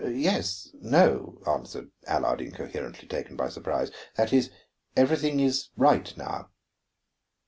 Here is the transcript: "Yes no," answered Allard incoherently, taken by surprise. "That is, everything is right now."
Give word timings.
"Yes 0.03 0.71
no," 0.81 1.39
answered 1.45 1.91
Allard 2.07 2.41
incoherently, 2.41 3.07
taken 3.07 3.35
by 3.35 3.49
surprise. 3.49 3.91
"That 4.15 4.33
is, 4.33 4.49
everything 4.97 5.39
is 5.39 5.69
right 5.77 6.11
now." 6.17 6.49